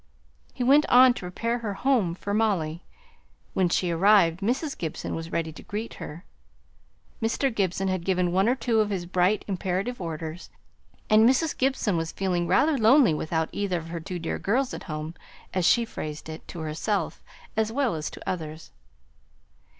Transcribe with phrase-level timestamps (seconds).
[0.51, 2.81] He went on to prepare her home for Molly:
[3.53, 4.75] when she arrived Mrs.
[4.75, 6.25] Gibson was ready to greet her.
[7.21, 7.53] Mr.
[7.53, 10.49] Gibson had given one or two of his bright, imperative orders,
[11.07, 11.55] and Mrs.
[11.55, 15.13] Gibson was feeling rather lonely "without either of her two dear girls at home,"
[15.53, 17.21] as she phrased it, to herself
[17.55, 18.71] as well as to others.